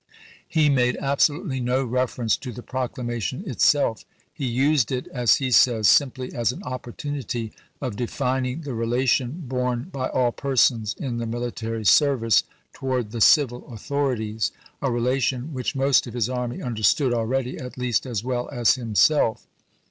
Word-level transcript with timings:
He 0.47 0.67
made 0.67 0.97
absolutely 0.99 1.59
no 1.59 1.83
reference 1.83 2.35
to 2.37 2.51
the 2.51 2.63
Proclamation 2.63 3.43
itself. 3.47 4.03
He 4.33 4.47
used 4.47 4.91
it, 4.91 5.05
as 5.09 5.35
he 5.35 5.51
says, 5.51 5.87
simply 5.87 6.33
as 6.33 6.51
an 6.51 6.63
opportunity 6.63 7.51
of" 7.79 7.95
defining... 7.97 8.61
the 8.61 8.73
relation 8.73 9.43
borne 9.45 9.89
by 9.93 10.07
all 10.09 10.31
persons 10.31 10.95
in 10.97 11.17
the 11.17 11.27
military 11.27 11.85
ser 11.85 12.17
vice... 12.17 12.41
toward 12.73 13.11
the 13.11 13.21
civil 13.21 13.71
authorities," 13.71 14.51
a 14.81 14.91
relation 14.91 15.53
which 15.53 15.75
most 15.75 16.07
of 16.07 16.15
his 16.15 16.29
army 16.29 16.63
understood 16.63 17.13
already 17.13 17.59
at 17.59 17.77
least 17.77 18.07
as 18.07 18.23
well 18.23 18.49
as 18.51 18.73
himself. 18.73 19.45